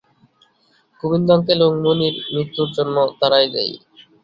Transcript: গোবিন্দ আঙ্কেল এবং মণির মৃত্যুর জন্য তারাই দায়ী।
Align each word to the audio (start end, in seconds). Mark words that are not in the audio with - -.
গোবিন্দ 1.03 1.27
আঙ্কেল 1.35 1.59
এবং 1.61 1.73
মণির 1.83 2.15
মৃত্যুর 2.33 2.69
জন্য 2.77 2.95
তারাই 3.19 3.47
দায়ী। 3.53 3.73